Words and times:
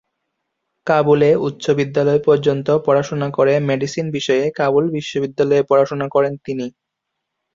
কাবুলে 0.87 1.29
উচ্চবিদ্যালয় 1.47 2.21
পর্যন্ত 2.27 2.67
পড়াশোনা 2.85 3.27
করে 3.37 3.53
মেডিসিন 3.69 4.05
বিষয়ে 4.17 4.43
কাবুল 4.59 4.85
বিশ্ববিদ্যালয়ে 4.95 5.67
পড়াশোনা 5.69 6.07
করেন 6.09 6.33
তিনি। 6.45 6.65